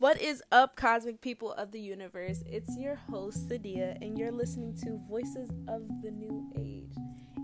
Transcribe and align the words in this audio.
What 0.00 0.20
is 0.20 0.44
up, 0.52 0.76
cosmic 0.76 1.20
people 1.20 1.52
of 1.54 1.72
the 1.72 1.80
universe? 1.80 2.44
It's 2.46 2.78
your 2.78 2.94
host, 2.94 3.48
Sadia, 3.48 4.00
and 4.00 4.16
you're 4.16 4.30
listening 4.30 4.76
to 4.84 5.00
Voices 5.08 5.50
of 5.66 5.82
the 6.04 6.12
New 6.12 6.48
Age. 6.56 6.94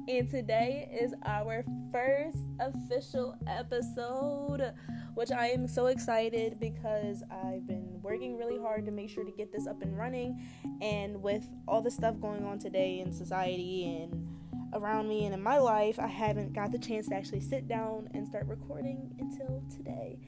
And 0.08 0.30
today 0.30 0.88
is 1.02 1.14
our 1.24 1.64
first 1.90 2.38
official 2.60 3.36
episode, 3.48 4.72
which 5.14 5.32
I 5.32 5.48
am 5.48 5.66
so 5.66 5.86
excited 5.86 6.60
because 6.60 7.24
I've 7.28 7.66
been 7.66 8.00
working 8.02 8.36
really 8.36 8.60
hard 8.60 8.86
to 8.86 8.92
make 8.92 9.10
sure 9.10 9.24
to 9.24 9.32
get 9.32 9.50
this 9.50 9.66
up 9.66 9.82
and 9.82 9.98
running. 9.98 10.40
And 10.80 11.20
with 11.20 11.44
all 11.66 11.82
the 11.82 11.90
stuff 11.90 12.20
going 12.20 12.44
on 12.44 12.60
today 12.60 13.00
in 13.00 13.12
society 13.12 13.98
and 14.00 14.28
around 14.74 15.08
me 15.08 15.24
and 15.24 15.34
in 15.34 15.42
my 15.42 15.58
life, 15.58 15.98
I 15.98 16.06
haven't 16.06 16.52
got 16.52 16.72
the 16.72 16.78
chance 16.78 17.08
to 17.08 17.14
actually 17.14 17.40
sit 17.40 17.68
down 17.68 18.08
and 18.12 18.26
start 18.26 18.46
recording 18.46 19.14
until 19.18 19.62
today. 19.74 20.18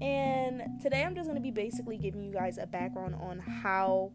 And 0.00 0.62
today 0.82 1.02
I'm 1.02 1.14
just 1.14 1.26
going 1.26 1.36
to 1.36 1.42
be 1.42 1.50
basically 1.50 1.96
giving 1.96 2.22
you 2.22 2.32
guys 2.32 2.58
a 2.58 2.66
background 2.66 3.14
on 3.16 3.38
how 3.38 4.12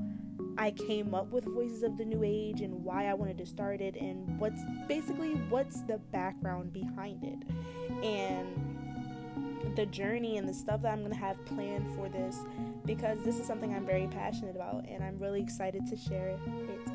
I 0.58 0.72
came 0.72 1.14
up 1.16 1.32
with 1.32 1.46
Voices 1.46 1.84
of 1.84 1.98
the 1.98 2.06
New 2.06 2.24
Age 2.24 2.62
and 2.62 2.84
why 2.84 3.08
I 3.08 3.14
wanted 3.14 3.38
to 3.40 3.46
start 3.46 3.82
it 3.82 3.96
and 3.96 4.40
what's 4.40 4.62
basically 4.88 5.32
what's 5.50 5.82
the 5.82 5.98
background 6.12 6.74
behind 6.74 7.24
it. 7.24 8.06
And 8.06 9.76
the 9.76 9.86
journey 9.86 10.38
and 10.38 10.48
the 10.48 10.54
stuff 10.54 10.82
that 10.82 10.92
I'm 10.92 11.00
going 11.00 11.14
to 11.14 11.18
have 11.18 11.44
planned 11.46 11.88
for 11.96 12.10
this 12.10 12.38
because 12.86 13.24
this 13.24 13.40
is 13.40 13.48
something 13.48 13.74
I'm 13.74 13.86
very 13.86 14.08
passionate 14.08 14.56
about 14.56 14.86
and 14.88 15.04
I'm 15.04 15.18
really 15.20 15.42
excited 15.42 15.86
to 15.88 15.96
share 15.96 16.30
it 16.30 16.40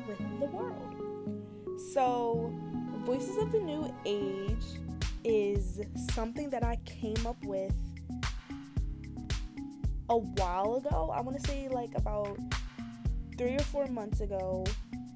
with 0.07 0.39
the 0.39 0.45
world. 0.47 0.95
So, 1.93 2.53
Voices 3.05 3.37
of 3.37 3.51
the 3.51 3.59
New 3.59 3.93
Age 4.03 4.65
is 5.23 5.79
something 6.11 6.49
that 6.49 6.63
I 6.63 6.77
came 6.85 7.27
up 7.27 7.37
with 7.45 7.71
a 10.09 10.17
while 10.17 10.77
ago. 10.77 11.11
I 11.13 11.21
want 11.21 11.39
to 11.39 11.47
say 11.47 11.69
like 11.69 11.91
about 11.95 12.35
three 13.37 13.57
or 13.57 13.59
four 13.59 13.85
months 13.85 14.21
ago. 14.21 14.65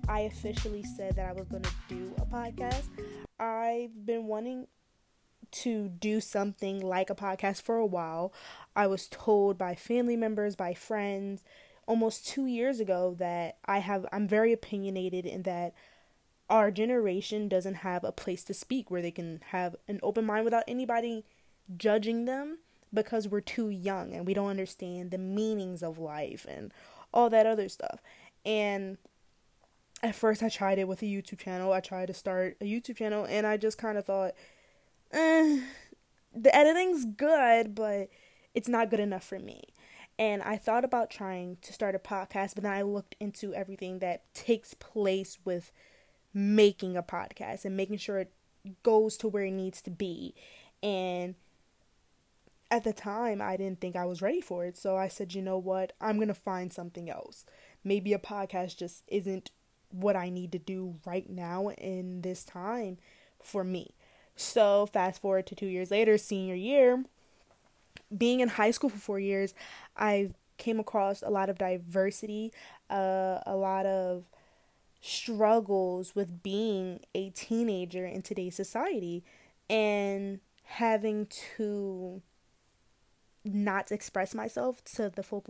I 0.08 0.22
officially 0.22 0.84
said 0.84 1.16
that 1.16 1.30
I 1.30 1.32
was 1.32 1.48
going 1.48 1.64
to 1.64 1.72
do 1.88 2.14
a 2.20 2.26
podcast. 2.26 2.90
I've 3.40 4.06
been 4.06 4.28
wanting 4.28 4.68
to 5.52 5.90
do 5.90 6.22
something 6.22 6.82
like 6.82 7.10
a 7.10 7.16
podcast 7.16 7.64
for 7.64 7.78
a 7.78 7.88
while. 7.88 8.32
I 8.76 8.86
was 8.86 9.08
told 9.08 9.58
by 9.58 9.74
family 9.74 10.16
members, 10.16 10.56
by 10.56 10.76
friends, 10.76 11.44
almost 11.88 12.28
2 12.28 12.46
years 12.46 12.80
ago 12.80 13.16
that 13.18 13.58
I 13.66 13.80
have 13.80 14.06
I'm 14.12 14.28
very 14.28 14.54
opinionated 14.54 15.26
in 15.26 15.42
that 15.42 15.74
our 16.50 16.72
generation 16.72 17.48
doesn't 17.48 17.76
have 17.76 18.04
a 18.04 18.12
place 18.12 18.44
to 18.46 18.54
speak 18.54 18.90
where 18.90 19.02
they 19.02 19.12
can 19.12 19.42
have 19.50 19.76
an 19.88 20.00
open 20.02 20.26
mind 20.26 20.46
without 20.46 20.64
anybody 20.68 21.26
judging 21.78 22.26
them 22.26 22.58
because 22.94 23.28
we're 23.28 23.42
too 23.42 23.70
young 23.70 24.14
and 24.14 24.26
we 24.26 24.34
don't 24.34 24.50
understand 24.50 25.12
the 25.12 25.18
meanings 25.18 25.84
of 25.84 26.00
life 26.00 26.46
and 26.50 26.74
all 27.14 27.30
that 27.30 27.46
other 27.46 27.70
stuff. 27.70 28.02
And 28.46 28.98
at 30.02 30.16
first, 30.16 30.42
I 30.42 30.50
tried 30.50 30.80
it 30.80 30.88
with 30.88 31.02
a 31.02 31.06
YouTube 31.06 31.40
channel. 31.40 31.74
I 31.74 31.82
tried 31.82 32.08
to 32.08 32.14
start 32.14 32.58
a 32.62 32.66
YouTube 32.66 32.98
channel 32.98 33.26
and 33.30 33.46
I 33.46 33.58
just 33.58 33.78
kind 33.78 33.98
of 33.98 34.06
thought, 34.06 34.34
eh, 35.12 35.62
the 36.34 36.56
editing's 36.56 37.06
good, 37.06 37.76
but 37.76 38.10
it's 38.56 38.70
not 38.70 38.90
good 38.90 39.00
enough 39.00 39.24
for 39.24 39.40
me. 39.40 39.62
And 40.18 40.42
I 40.42 40.58
thought 40.58 40.84
about 40.84 41.10
trying 41.10 41.58
to 41.62 41.72
start 41.72 41.96
a 41.96 42.00
podcast, 42.00 42.56
but 42.56 42.64
then 42.64 42.74
I 42.74 42.82
looked 42.82 43.16
into 43.20 43.54
everything 43.54 44.00
that 44.00 44.34
takes 44.34 44.74
place 44.74 45.38
with 45.46 45.72
making 46.40 46.96
a 46.96 47.04
podcast 47.04 47.66
and 47.66 47.76
making 47.76 47.98
sure 47.98 48.20
it 48.20 48.32
goes 48.84 49.18
to 49.18 49.28
where 49.28 49.44
it 49.44 49.52
needs 49.52 49.82
to 49.82 49.90
be. 49.90 50.34
And 50.82 51.36
at 52.72 52.84
the 52.84 52.94
time, 52.94 53.42
I 53.42 53.58
didn't 53.58 53.82
think 53.82 53.96
I 53.96 54.06
was 54.06 54.22
ready 54.22 54.42
for 54.42 54.66
it. 54.66 54.78
So 54.78 54.96
I 54.96 55.08
said, 55.08 55.34
you 55.34 55.42
know 55.42 55.58
what? 55.58 55.94
I'm 56.00 56.16
going 56.18 56.28
to 56.28 56.34
find 56.34 56.72
something 56.72 57.10
else. 57.10 57.46
Maybe 57.84 58.14
a 58.14 58.20
podcast 58.20 58.78
just 58.78 59.04
isn't 59.08 59.52
what 59.92 60.16
I 60.16 60.30
need 60.30 60.52
to 60.52 60.60
do 60.60 60.96
right 61.06 61.28
now 61.30 61.70
in 61.72 62.22
this 62.22 62.44
time 62.44 62.98
for 63.42 63.64
me. 63.64 63.96
So 64.36 64.86
fast 64.86 65.22
forward 65.22 65.48
to 65.48 65.56
two 65.56 65.66
years 65.66 65.92
later, 65.92 66.18
senior 66.18 66.56
year, 66.56 67.04
being 68.16 68.40
in 68.40 68.50
high 68.50 68.72
school 68.72 68.90
for 68.90 68.98
four 68.98 69.20
years, 69.20 69.54
I 69.98 70.32
came 70.58 70.80
across 70.80 71.22
a 71.22 71.30
lot 71.30 71.50
of 71.50 71.58
diversity, 71.58 72.54
uh, 72.90 73.40
a 73.46 73.56
lot 73.56 73.86
of 73.86 74.26
struggles 75.02 76.16
with 76.16 76.44
being 76.44 77.00
a 77.16 77.30
teenager 77.30 78.06
in 78.06 78.22
today's 78.22 78.56
society 78.56 79.24
and 79.70 80.40
having 80.64 81.28
to 81.58 82.22
not 83.46 83.92
express 83.92 84.36
myself 84.36 84.84
to 84.84 85.10
the 85.10 85.24
full 85.24 85.44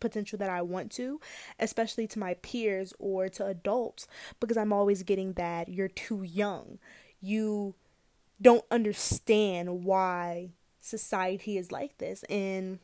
potential 0.00 0.38
that 0.38 0.50
I 0.50 0.62
want 0.62 0.90
to, 0.92 1.20
especially 1.58 2.06
to 2.08 2.18
my 2.18 2.34
peers 2.34 2.92
or 2.98 3.28
to 3.30 3.46
adults, 3.46 4.06
because 4.40 4.56
I'm 4.56 4.72
always 4.72 5.02
getting 5.02 5.34
that 5.34 5.68
you're 5.68 5.88
too 5.88 6.22
young. 6.22 6.78
You 7.20 7.74
don't 8.42 8.64
understand 8.70 9.84
why 9.84 10.50
society 10.80 11.56
is 11.56 11.72
like 11.72 11.98
this. 11.98 12.24
And 12.24 12.80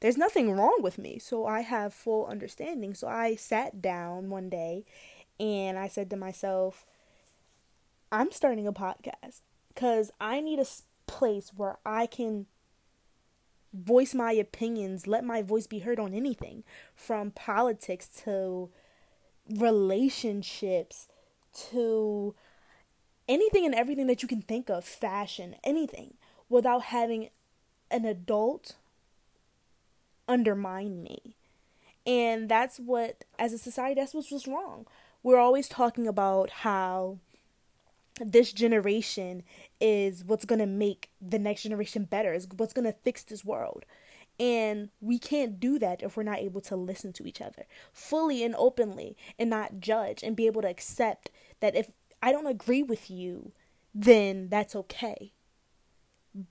there's 0.00 0.16
nothing 0.16 0.52
wrong 0.52 0.78
with 0.80 0.98
me. 0.98 1.18
So 1.18 1.46
I 1.46 1.60
have 1.60 1.94
full 1.94 2.26
understanding. 2.26 2.94
So 2.94 3.08
I 3.08 3.36
sat 3.36 3.80
down 3.80 4.30
one 4.30 4.48
day 4.48 4.84
and 5.38 5.78
I 5.78 5.88
said 5.88 6.10
to 6.10 6.16
myself, 6.16 6.84
I'm 8.10 8.32
starting 8.32 8.66
a 8.66 8.72
podcast 8.72 9.42
because 9.68 10.10
I 10.20 10.40
need 10.40 10.58
a 10.58 10.66
place 11.06 11.52
where 11.54 11.78
I 11.84 12.06
can 12.06 12.46
voice 13.72 14.14
my 14.14 14.32
opinions, 14.32 15.06
let 15.06 15.24
my 15.24 15.42
voice 15.42 15.66
be 15.66 15.80
heard 15.80 16.00
on 16.00 16.12
anything 16.12 16.64
from 16.94 17.30
politics 17.30 18.08
to 18.24 18.70
relationships 19.48 21.08
to 21.70 22.34
anything 23.28 23.64
and 23.64 23.74
everything 23.74 24.06
that 24.08 24.22
you 24.22 24.28
can 24.28 24.42
think 24.42 24.68
of, 24.68 24.84
fashion, 24.84 25.54
anything, 25.62 26.14
without 26.48 26.82
having 26.84 27.30
an 27.90 28.04
adult 28.04 28.76
undermine 30.30 31.02
me. 31.02 31.36
And 32.06 32.48
that's 32.48 32.78
what, 32.78 33.24
as 33.38 33.52
a 33.52 33.58
society, 33.58 34.00
that's 34.00 34.14
what's 34.14 34.30
just 34.30 34.46
wrong. 34.46 34.86
We're 35.22 35.38
always 35.38 35.68
talking 35.68 36.06
about 36.06 36.50
how 36.50 37.18
this 38.20 38.52
generation 38.52 39.42
is 39.80 40.24
what's 40.24 40.44
going 40.44 40.60
to 40.60 40.66
make 40.66 41.10
the 41.20 41.38
next 41.38 41.64
generation 41.64 42.04
better, 42.04 42.32
is 42.32 42.48
what's 42.56 42.72
going 42.72 42.86
to 42.86 42.98
fix 43.04 43.22
this 43.22 43.44
world. 43.44 43.84
And 44.38 44.88
we 45.02 45.18
can't 45.18 45.60
do 45.60 45.78
that 45.80 46.02
if 46.02 46.16
we're 46.16 46.22
not 46.22 46.38
able 46.38 46.62
to 46.62 46.76
listen 46.76 47.12
to 47.14 47.26
each 47.26 47.42
other 47.42 47.66
fully 47.92 48.42
and 48.42 48.54
openly 48.56 49.16
and 49.38 49.50
not 49.50 49.80
judge 49.80 50.22
and 50.22 50.34
be 50.34 50.46
able 50.46 50.62
to 50.62 50.70
accept 50.70 51.30
that 51.60 51.76
if 51.76 51.90
I 52.22 52.32
don't 52.32 52.46
agree 52.46 52.82
with 52.82 53.10
you, 53.10 53.52
then 53.94 54.48
that's 54.48 54.74
okay. 54.74 55.32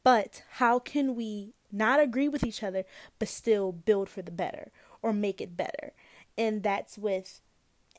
But 0.04 0.44
how 0.54 0.80
can 0.80 1.16
we 1.16 1.54
not 1.72 2.00
agree 2.00 2.28
with 2.28 2.44
each 2.44 2.64
other 2.64 2.84
but 3.18 3.28
still 3.28 3.72
build 3.72 4.10
for 4.10 4.22
the 4.22 4.32
better 4.32 4.72
or 5.02 5.14
make 5.14 5.40
it 5.42 5.56
better? 5.56 5.94
And 6.38 6.64
that's 6.64 6.98
with 6.98 7.42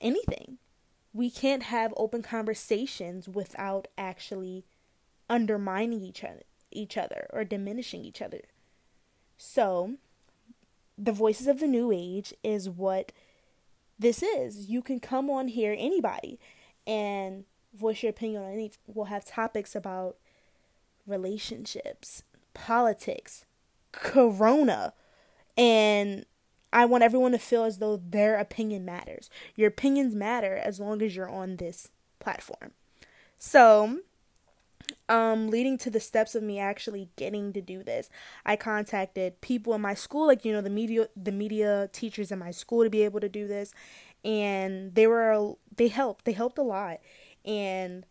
anything 0.01 0.59
we 1.13 1.31
can't 1.31 1.65
have 1.65 1.93
open 1.97 2.23
conversations 2.23 3.29
without 3.29 3.89
actually 3.99 4.65
undermining 5.29 6.03
each 6.03 6.25
other 6.25 6.43
each 6.73 6.97
other 6.97 7.27
or 7.31 7.43
diminishing 7.43 8.05
each 8.05 8.23
other. 8.23 8.43
So, 9.37 9.95
the 10.97 11.11
voices 11.11 11.49
of 11.49 11.59
the 11.59 11.67
new 11.67 11.91
age 11.91 12.33
is 12.45 12.71
what 12.71 13.11
this 13.99 14.23
is. 14.23 14.69
You 14.69 14.81
can 14.81 15.01
come 15.01 15.29
on 15.29 15.49
here 15.49 15.75
anybody 15.77 16.39
and 16.87 17.45
voice 17.75 18.05
your 18.05 18.11
opinion 18.11 18.45
on 18.45 18.53
any 18.53 18.71
we'll 18.87 19.07
have 19.07 19.25
topics 19.25 19.75
about 19.75 20.17
relationships, 21.11 22.23
politics, 22.55 23.45
corona, 23.93 24.95
and 25.57 26.25
I 26.73 26.85
want 26.85 27.03
everyone 27.03 27.33
to 27.33 27.39
feel 27.39 27.65
as 27.65 27.79
though 27.79 27.97
their 27.97 28.37
opinion 28.39 28.85
matters. 28.85 29.29
Your 29.57 29.69
opinions 29.69 30.15
matter 30.15 30.57
as 30.57 30.79
long 30.79 31.03
as 31.03 31.17
you're 31.17 31.29
on 31.29 31.57
this 31.57 31.89
platform. 32.21 32.73
So, 33.39 34.01
um, 35.09 35.49
leading 35.49 35.79
to 35.79 35.91
the 35.91 36.01
steps 36.01 36.35
of 36.35 36.43
me 36.43 36.59
actually 36.59 37.09
getting 37.17 37.53
to 37.53 37.61
do 37.61 37.83
this, 37.83 38.09
I 38.45 38.57
contacted 38.57 39.41
people 39.41 39.75
in 39.75 39.81
my 39.81 39.95
school, 39.95 40.27
like 40.27 40.45
you 40.45 40.53
know 40.53 40.61
the 40.61 40.71
media, 40.71 41.09
the 41.17 41.33
media 41.33 41.89
teachers 41.93 42.31
in 42.31 42.39
my 42.39 42.51
school, 42.51 42.85
to 42.85 42.91
be 42.91 43.03
able 43.03 43.21
to 43.21 43.29
do 43.29 43.49
this, 43.49 43.75
and 44.25 44.95
they 44.95 45.07
were 45.07 45.55
they 45.77 45.89
helped, 45.89 46.25
they 46.25 46.33
helped 46.33 46.59
a 46.59 46.63
lot, 46.63 47.01
and 47.45 48.07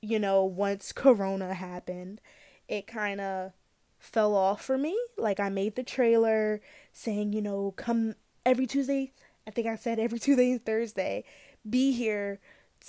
you 0.00 0.18
know 0.18 0.44
once 0.44 0.92
Corona 0.92 1.54
happened, 1.54 2.20
it 2.68 2.86
kind 2.86 3.20
of 3.20 3.52
fell 3.98 4.34
off 4.34 4.64
for 4.64 4.78
me. 4.78 4.98
Like 5.16 5.40
I 5.40 5.48
made 5.48 5.76
the 5.76 5.82
trailer 5.82 6.60
saying, 6.92 7.32
you 7.32 7.42
know, 7.42 7.72
come 7.76 8.14
every 8.44 8.66
Tuesday. 8.66 9.12
I 9.46 9.50
think 9.50 9.66
I 9.66 9.76
said 9.76 9.98
every 9.98 10.18
Tuesday 10.20 10.52
and 10.52 10.64
Thursday. 10.64 11.24
Be 11.68 11.92
here 11.92 12.40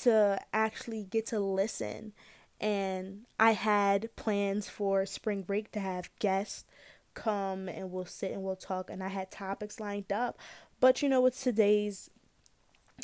to 0.02 0.40
actually 0.54 1.04
get 1.04 1.26
to 1.28 1.40
listen. 1.40 2.14
And 2.62 3.26
I 3.40 3.52
had 3.52 4.16
plans 4.16 4.68
for 4.70 5.06
spring 5.06 5.44
break 5.44 5.72
to 5.72 5.80
have 5.80 6.10
guests 6.20 6.66
come 7.14 7.68
and 7.68 7.92
we'll 7.92 8.06
sit 8.06 8.32
and 8.32 8.44
we'll 8.44 8.56
talk 8.56 8.90
and 8.90 9.04
I 9.04 9.08
had 9.08 9.32
topics 9.32 9.80
lined 9.80 10.12
up. 10.12 10.38
But 10.80 11.02
you 11.02 11.10
know, 11.10 11.22
with 11.22 11.40
today's 11.40 12.10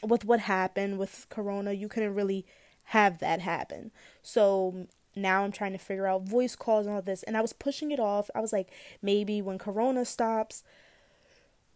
with 0.03 0.25
what 0.25 0.41
happened 0.41 0.97
with 0.99 1.25
corona, 1.29 1.71
you 1.71 1.87
couldn't 1.87 2.15
really 2.15 2.45
have 2.85 3.19
that 3.19 3.41
happen. 3.41 3.91
So 4.21 4.87
now 5.15 5.43
I'm 5.43 5.51
trying 5.51 5.71
to 5.71 5.77
figure 5.77 6.07
out 6.07 6.23
voice 6.23 6.55
calls 6.55 6.85
and 6.85 6.95
all 6.95 7.01
this 7.01 7.23
and 7.23 7.37
I 7.37 7.41
was 7.41 7.53
pushing 7.53 7.91
it 7.91 7.99
off. 7.99 8.29
I 8.35 8.41
was 8.41 8.53
like 8.53 8.69
maybe 9.01 9.41
when 9.41 9.57
corona 9.57 10.05
stops 10.05 10.63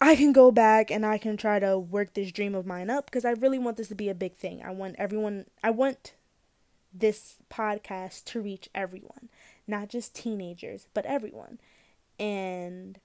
I 0.01 0.15
can 0.15 0.31
go 0.31 0.51
back 0.51 0.91
and 0.91 1.05
I 1.05 1.17
can 1.17 1.35
try 1.35 1.59
to 1.59 1.77
work 1.77 2.13
this 2.13 2.31
dream 2.31 2.55
of 2.55 2.65
mine 2.65 2.89
up 2.89 3.05
because 3.05 3.25
I 3.25 3.31
really 3.31 3.59
want 3.59 3.77
this 3.77 3.89
to 3.89 3.95
be 3.95 4.09
a 4.09 4.15
big 4.15 4.33
thing. 4.33 4.61
I 4.63 4.71
want 4.71 4.95
everyone 4.97 5.45
I 5.63 5.71
want 5.71 6.13
this 6.93 7.35
podcast 7.51 8.23
to 8.25 8.41
reach 8.41 8.69
everyone, 8.73 9.29
not 9.67 9.89
just 9.89 10.15
teenagers, 10.15 10.87
but 10.93 11.05
everyone. 11.05 11.59
And 12.17 12.99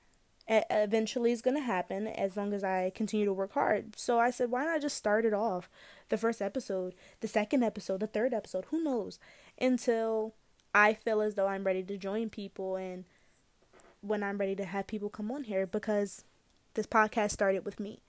eventually 0.48 1.32
it's 1.32 1.42
going 1.42 1.56
to 1.56 1.62
happen 1.62 2.06
as 2.06 2.36
long 2.36 2.52
as 2.52 2.62
I 2.62 2.92
continue 2.94 3.24
to 3.26 3.32
work 3.32 3.52
hard. 3.52 3.98
So 3.98 4.18
I 4.18 4.30
said, 4.30 4.50
why 4.50 4.64
not 4.64 4.82
just 4.82 4.96
start 4.96 5.24
it 5.24 5.32
off 5.32 5.70
the 6.08 6.18
first 6.18 6.42
episode, 6.42 6.94
the 7.20 7.28
second 7.28 7.62
episode, 7.62 8.00
the 8.00 8.06
third 8.06 8.34
episode, 8.34 8.66
who 8.70 8.82
knows, 8.82 9.18
until 9.60 10.34
I 10.74 10.94
feel 10.94 11.20
as 11.20 11.34
though 11.34 11.46
I'm 11.46 11.64
ready 11.64 11.82
to 11.82 11.96
join 11.96 12.28
people 12.28 12.76
and 12.76 13.04
when 14.00 14.22
I'm 14.22 14.38
ready 14.38 14.54
to 14.56 14.64
have 14.64 14.86
people 14.86 15.08
come 15.08 15.30
on 15.30 15.44
here 15.44 15.66
because 15.66 16.24
this 16.74 16.86
podcast 16.86 17.30
started 17.30 17.64
with 17.64 17.80
me. 17.80 18.00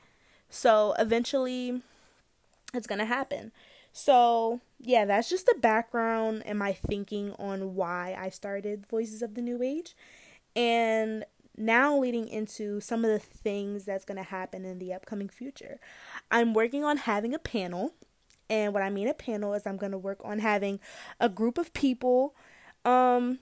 So 0.49 0.93
eventually 0.99 1.81
it's 2.73 2.87
going 2.87 2.99
to 2.99 3.05
happen. 3.05 3.51
So, 3.93 4.59
yeah, 4.77 5.05
that's 5.05 5.29
just 5.29 5.45
the 5.45 5.55
background 5.57 6.43
and 6.45 6.59
my 6.59 6.73
thinking 6.73 7.33
on 7.39 7.75
why 7.75 8.17
I 8.19 8.29
started 8.29 8.85
Voices 8.85 9.21
of 9.21 9.35
the 9.35 9.41
New 9.41 9.63
Age. 9.63 9.95
And 10.53 11.23
now 11.57 11.97
leading 11.97 12.27
into 12.27 12.79
some 12.79 13.05
of 13.05 13.11
the 13.11 13.19
things 13.19 13.85
that's 13.85 14.05
going 14.05 14.17
to 14.17 14.23
happen 14.23 14.65
in 14.65 14.79
the 14.79 14.93
upcoming 14.93 15.29
future. 15.29 15.79
I'm 16.31 16.53
working 16.53 16.83
on 16.83 16.97
having 16.97 17.33
a 17.33 17.39
panel. 17.39 17.93
And 18.49 18.73
what 18.73 18.83
I 18.83 18.89
mean 18.89 19.07
a 19.07 19.13
panel 19.13 19.53
is 19.53 19.65
I'm 19.65 19.77
going 19.77 19.91
to 19.91 19.97
work 19.97 20.19
on 20.23 20.39
having 20.39 20.79
a 21.19 21.29
group 21.29 21.57
of 21.57 21.73
people. 21.73 22.35
Um, 22.83 23.39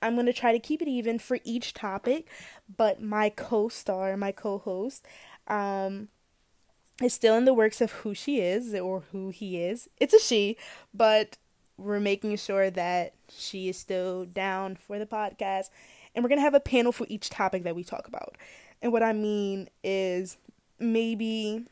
I'm 0.00 0.14
going 0.14 0.26
to 0.26 0.32
try 0.32 0.52
to 0.52 0.58
keep 0.58 0.82
it 0.82 0.88
even 0.88 1.18
for 1.18 1.38
each 1.44 1.74
topic, 1.74 2.28
but 2.76 3.00
my 3.00 3.28
co-star, 3.30 4.16
my 4.16 4.32
co-host, 4.32 5.06
um, 5.46 6.08
is 7.00 7.14
still 7.14 7.36
in 7.36 7.44
the 7.44 7.54
works 7.54 7.80
of 7.80 7.92
who 7.92 8.14
she 8.14 8.40
is 8.40 8.74
or 8.74 9.04
who 9.12 9.30
he 9.30 9.62
is. 9.62 9.88
It's 9.98 10.14
a 10.14 10.18
she, 10.18 10.56
but 10.92 11.38
we're 11.76 12.00
making 12.00 12.36
sure 12.36 12.70
that 12.70 13.14
she 13.28 13.68
is 13.68 13.76
still 13.76 14.24
down 14.24 14.76
for 14.76 14.98
the 14.98 15.06
podcast. 15.06 15.70
And 16.14 16.22
we're 16.22 16.28
going 16.28 16.38
to 16.38 16.44
have 16.44 16.54
a 16.54 16.60
panel 16.60 16.92
for 16.92 17.06
each 17.08 17.30
topic 17.30 17.64
that 17.64 17.74
we 17.74 17.84
talk 17.84 18.06
about. 18.06 18.36
And 18.80 18.92
what 18.92 19.02
I 19.02 19.12
mean 19.12 19.68
is 19.82 20.36
maybe 20.78 21.64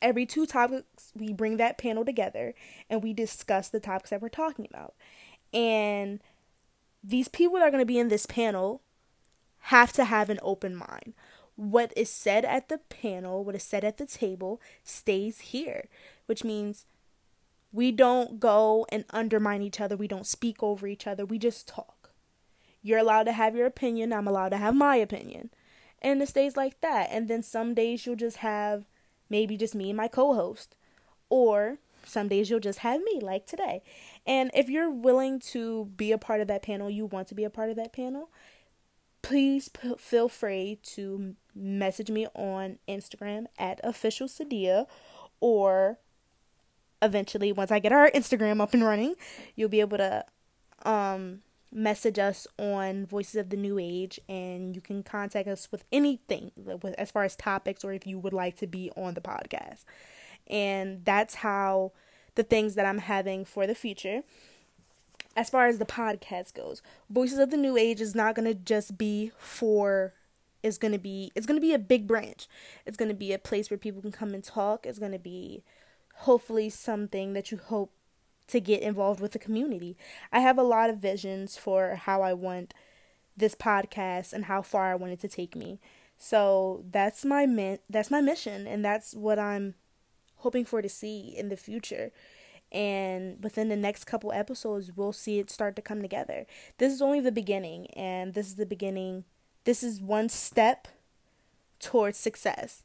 every 0.00 0.26
two 0.26 0.46
topics, 0.46 1.12
we 1.14 1.32
bring 1.32 1.56
that 1.58 1.78
panel 1.78 2.04
together 2.04 2.54
and 2.88 3.02
we 3.02 3.12
discuss 3.12 3.68
the 3.68 3.80
topics 3.80 4.10
that 4.10 4.22
we're 4.22 4.28
talking 4.28 4.66
about. 4.70 4.94
And 5.52 6.20
these 7.02 7.28
people 7.28 7.58
that 7.58 7.68
are 7.68 7.70
going 7.70 7.82
to 7.82 7.86
be 7.86 7.98
in 7.98 8.08
this 8.08 8.26
panel 8.26 8.80
have 9.58 9.92
to 9.94 10.04
have 10.04 10.30
an 10.30 10.38
open 10.42 10.74
mind 10.74 11.14
what 11.56 11.92
is 11.96 12.10
said 12.10 12.44
at 12.44 12.68
the 12.68 12.78
panel, 12.78 13.44
what 13.44 13.54
is 13.54 13.62
said 13.62 13.84
at 13.84 13.96
the 13.98 14.06
table, 14.06 14.60
stays 14.82 15.40
here, 15.40 15.88
which 16.26 16.44
means 16.44 16.86
we 17.72 17.92
don't 17.92 18.40
go 18.40 18.86
and 18.90 19.04
undermine 19.10 19.62
each 19.62 19.80
other. 19.80 19.96
We 19.96 20.08
don't 20.08 20.26
speak 20.26 20.62
over 20.62 20.86
each 20.86 21.06
other. 21.06 21.24
We 21.24 21.38
just 21.38 21.68
talk. 21.68 21.93
You're 22.84 22.98
allowed 22.98 23.24
to 23.24 23.32
have 23.32 23.56
your 23.56 23.66
opinion. 23.66 24.12
I'm 24.12 24.28
allowed 24.28 24.50
to 24.50 24.58
have 24.58 24.76
my 24.76 24.96
opinion. 24.96 25.50
And 26.02 26.20
it 26.20 26.28
stays 26.28 26.54
like 26.54 26.80
that. 26.82 27.08
And 27.10 27.28
then 27.28 27.42
some 27.42 27.72
days 27.72 28.04
you'll 28.04 28.14
just 28.14 28.36
have 28.36 28.84
maybe 29.30 29.56
just 29.56 29.74
me 29.74 29.88
and 29.90 29.96
my 29.96 30.06
co 30.06 30.34
host. 30.34 30.76
Or 31.30 31.78
some 32.04 32.28
days 32.28 32.50
you'll 32.50 32.60
just 32.60 32.80
have 32.80 33.02
me, 33.02 33.20
like 33.20 33.46
today. 33.46 33.82
And 34.26 34.50
if 34.52 34.68
you're 34.68 34.90
willing 34.90 35.40
to 35.40 35.86
be 35.96 36.12
a 36.12 36.18
part 36.18 36.42
of 36.42 36.48
that 36.48 36.62
panel, 36.62 36.90
you 36.90 37.06
want 37.06 37.26
to 37.28 37.34
be 37.34 37.44
a 37.44 37.50
part 37.50 37.70
of 37.70 37.76
that 37.76 37.94
panel, 37.94 38.28
please 39.22 39.70
p- 39.70 39.94
feel 39.96 40.28
free 40.28 40.78
to 40.82 41.34
message 41.54 42.10
me 42.10 42.26
on 42.34 42.78
Instagram 42.86 43.46
at 43.58 43.80
official 43.82 44.28
Sadia 44.28 44.86
or 45.40 45.98
eventually 47.00 47.50
once 47.50 47.70
I 47.70 47.78
get 47.78 47.92
our 47.92 48.10
Instagram 48.10 48.60
up 48.60 48.74
and 48.74 48.84
running, 48.84 49.14
you'll 49.56 49.70
be 49.70 49.80
able 49.80 49.96
to 49.96 50.26
um 50.84 51.40
message 51.74 52.18
us 52.18 52.46
on 52.58 53.04
Voices 53.04 53.34
of 53.34 53.50
the 53.50 53.56
New 53.56 53.78
Age 53.78 54.20
and 54.28 54.74
you 54.74 54.80
can 54.80 55.02
contact 55.02 55.48
us 55.48 55.70
with 55.72 55.84
anything 55.92 56.52
with 56.56 56.84
as 56.96 57.10
far 57.10 57.24
as 57.24 57.34
topics 57.36 57.84
or 57.84 57.92
if 57.92 58.06
you 58.06 58.18
would 58.18 58.32
like 58.32 58.56
to 58.58 58.66
be 58.66 58.90
on 58.96 59.14
the 59.14 59.20
podcast. 59.20 59.84
And 60.46 61.04
that's 61.04 61.36
how 61.36 61.92
the 62.36 62.44
things 62.44 62.76
that 62.76 62.86
I'm 62.86 62.98
having 62.98 63.44
for 63.44 63.66
the 63.66 63.74
future 63.74 64.22
as 65.36 65.50
far 65.50 65.66
as 65.66 65.78
the 65.78 65.84
podcast 65.84 66.54
goes, 66.54 66.82
Voices 67.10 67.38
of 67.38 67.50
the 67.50 67.56
New 67.56 67.76
Age 67.76 68.00
is 68.00 68.14
not 68.14 68.34
going 68.34 68.46
to 68.46 68.54
just 68.54 68.96
be 68.96 69.32
for 69.36 70.14
is 70.62 70.78
going 70.78 70.92
to 70.92 70.98
be 70.98 71.30
it's 71.34 71.46
going 71.46 71.60
to 71.60 71.66
be 71.66 71.74
a 71.74 71.78
big 71.78 72.06
branch. 72.06 72.48
It's 72.86 72.96
going 72.96 73.08
to 73.08 73.14
be 73.14 73.32
a 73.32 73.38
place 73.38 73.70
where 73.70 73.78
people 73.78 74.00
can 74.00 74.12
come 74.12 74.32
and 74.32 74.42
talk. 74.42 74.86
It's 74.86 74.98
going 74.98 75.12
to 75.12 75.18
be 75.18 75.62
hopefully 76.18 76.70
something 76.70 77.32
that 77.32 77.50
you 77.50 77.58
hope 77.58 77.92
to 78.48 78.60
get 78.60 78.82
involved 78.82 79.20
with 79.20 79.32
the 79.32 79.38
community. 79.38 79.96
I 80.32 80.40
have 80.40 80.58
a 80.58 80.62
lot 80.62 80.90
of 80.90 80.98
visions 80.98 81.56
for 81.56 81.96
how 81.96 82.22
I 82.22 82.32
want 82.32 82.74
this 83.36 83.54
podcast 83.54 84.32
and 84.32 84.44
how 84.44 84.62
far 84.62 84.92
I 84.92 84.94
want 84.94 85.12
it 85.12 85.20
to 85.20 85.28
take 85.28 85.56
me. 85.56 85.80
So 86.18 86.84
that's 86.90 87.24
my 87.24 87.78
that's 87.90 88.10
my 88.10 88.20
mission 88.20 88.66
and 88.66 88.84
that's 88.84 89.14
what 89.14 89.38
I'm 89.38 89.74
hoping 90.36 90.64
for 90.64 90.82
to 90.82 90.88
see 90.88 91.34
in 91.36 91.48
the 91.48 91.56
future 91.56 92.12
and 92.70 93.42
within 93.42 93.68
the 93.68 93.76
next 93.76 94.04
couple 94.04 94.32
episodes 94.32 94.92
we'll 94.94 95.12
see 95.12 95.38
it 95.38 95.48
start 95.48 95.76
to 95.76 95.82
come 95.82 96.02
together 96.02 96.44
this 96.78 96.92
is 96.92 97.00
only 97.00 97.20
the 97.20 97.32
beginning 97.32 97.86
and 97.92 98.34
this 98.34 98.48
is 98.48 98.56
the 98.56 98.66
beginning 98.66 99.24
this 99.64 99.82
is 99.82 100.00
one 100.00 100.28
step 100.28 100.88
towards 101.78 102.18
success 102.18 102.82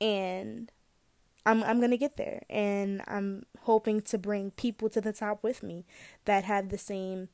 and 0.00 0.70
I'm 1.46 1.62
I'm 1.62 1.78
going 1.78 1.90
to 1.90 1.96
get 1.96 2.16
there. 2.16 2.42
And 2.48 3.02
I'm 3.06 3.44
hoping 3.60 4.00
to 4.02 4.18
bring 4.18 4.50
people 4.52 4.88
to 4.90 5.00
the 5.00 5.12
top 5.12 5.42
with 5.42 5.62
me 5.62 5.84
that 6.24 6.44
have 6.44 6.68
the 6.68 6.78
same 6.78 7.28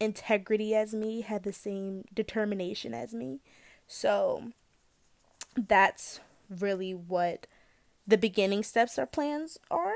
integrity 0.00 0.74
as 0.74 0.94
me, 0.94 1.22
have 1.22 1.42
the 1.42 1.52
same 1.52 2.04
determination 2.12 2.94
as 2.94 3.14
me. 3.14 3.40
So 3.86 4.50
that's 5.56 6.20
really 6.48 6.94
what 6.94 7.46
the 8.06 8.18
beginning 8.18 8.62
steps 8.62 8.98
or 8.98 9.06
plans 9.06 9.58
are. 9.70 9.94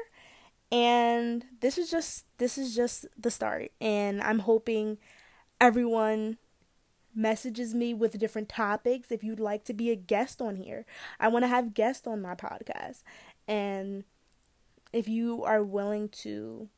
And 0.71 1.45
this 1.61 1.79
is 1.79 1.91
just 1.91 2.27
this 2.39 2.59
is 2.59 2.75
just 2.75 3.07
the 3.19 3.31
start. 3.31 3.71
And 3.81 4.21
i'm 4.23 4.41
hoping 4.41 4.99
everyone 5.61 6.39
messages 7.19 7.75
me 7.75 7.93
with 7.93 8.19
different 8.19 8.49
topics 8.49 9.11
if 9.11 9.25
you'd 9.25 9.41
like 9.41 9.65
to 9.65 9.75
be 9.75 9.91
a 9.91 9.97
guest 9.97 10.41
on 10.41 10.57
here 10.57 10.87
i 11.19 11.29
want 11.29 11.43
to 11.43 11.49
have 11.49 11.75
guests 11.75 12.07
on 12.07 12.23
my 12.23 12.35
podcast 12.35 13.03
and 13.47 14.05
if 14.93 15.09
you 15.09 15.43
are 15.45 15.63
willing 15.63 16.09
to 16.09 16.69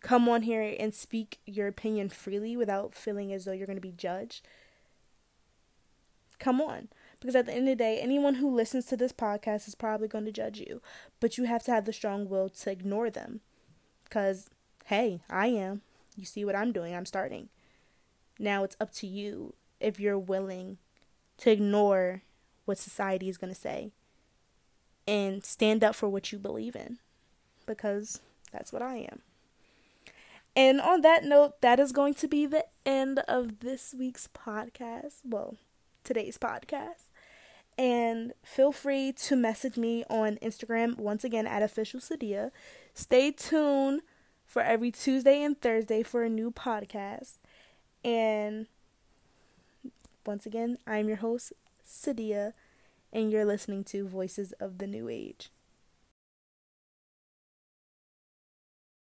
come 0.00 0.28
on 0.28 0.42
here 0.42 0.74
and 0.78 0.94
speak 0.94 1.40
your 1.44 1.66
opinion 1.66 2.08
freely 2.08 2.56
without 2.56 2.94
feeling 2.94 3.32
as 3.32 3.44
though 3.44 3.52
you're 3.52 3.66
going 3.66 3.76
to 3.76 3.82
be 3.82 3.92
judged 3.92 4.46
come 6.38 6.60
on 6.60 6.88
because 7.20 7.34
at 7.34 7.46
the 7.46 7.52
end 7.52 7.68
of 7.68 7.76
the 7.78 7.84
day, 7.84 7.98
anyone 8.00 8.36
who 8.36 8.54
listens 8.54 8.86
to 8.86 8.96
this 8.96 9.12
podcast 9.12 9.66
is 9.66 9.74
probably 9.74 10.08
going 10.08 10.24
to 10.24 10.32
judge 10.32 10.58
you. 10.58 10.80
But 11.20 11.36
you 11.36 11.44
have 11.44 11.64
to 11.64 11.72
have 11.72 11.84
the 11.84 11.92
strong 11.92 12.28
will 12.28 12.48
to 12.48 12.70
ignore 12.70 13.10
them. 13.10 13.40
Because, 14.04 14.48
hey, 14.86 15.20
I 15.28 15.48
am. 15.48 15.82
You 16.16 16.24
see 16.24 16.44
what 16.44 16.56
I'm 16.56 16.72
doing? 16.72 16.94
I'm 16.94 17.06
starting. 17.06 17.48
Now 18.38 18.62
it's 18.62 18.76
up 18.80 18.92
to 18.94 19.06
you 19.06 19.54
if 19.80 19.98
you're 20.00 20.18
willing 20.18 20.78
to 21.38 21.50
ignore 21.50 22.22
what 22.64 22.78
society 22.78 23.28
is 23.28 23.38
going 23.38 23.52
to 23.52 23.58
say 23.58 23.92
and 25.06 25.44
stand 25.44 25.82
up 25.82 25.94
for 25.94 26.08
what 26.08 26.30
you 26.32 26.38
believe 26.38 26.76
in. 26.76 26.98
Because 27.66 28.20
that's 28.52 28.72
what 28.72 28.82
I 28.82 29.08
am. 29.10 29.20
And 30.54 30.80
on 30.80 31.02
that 31.02 31.24
note, 31.24 31.60
that 31.60 31.78
is 31.78 31.92
going 31.92 32.14
to 32.14 32.28
be 32.28 32.44
the 32.44 32.66
end 32.84 33.20
of 33.28 33.60
this 33.60 33.94
week's 33.96 34.28
podcast. 34.28 35.20
Well, 35.24 35.56
today's 36.02 36.36
podcast. 36.36 37.10
And 37.76 38.32
feel 38.44 38.72
free 38.72 39.12
to 39.12 39.36
message 39.36 39.76
me 39.76 40.04
on 40.10 40.36
Instagram 40.42 40.98
once 40.98 41.22
again 41.22 41.46
at 41.46 41.62
official 41.62 42.00
Sadia. 42.00 42.50
Stay 42.92 43.30
tuned 43.30 44.02
for 44.44 44.62
every 44.62 44.90
Tuesday 44.90 45.42
and 45.42 45.60
Thursday 45.60 46.02
for 46.02 46.24
a 46.24 46.28
new 46.28 46.50
podcast. 46.50 47.38
And 48.04 48.66
once 50.28 50.44
again, 50.44 50.76
I'm 50.86 51.08
your 51.08 51.16
host, 51.16 51.54
Sadia, 51.82 52.52
and 53.14 53.32
you're 53.32 53.46
listening 53.46 53.82
to 53.84 54.06
Voices 54.06 54.52
of 54.60 54.76
the 54.76 54.86
New 54.86 55.08
Age. 55.08 55.50